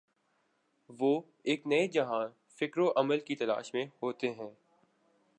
[0.89, 1.21] وہ
[1.43, 4.49] ایک نئے جہان فکر و عمل کی تلاش میں ہوتے ہیں۔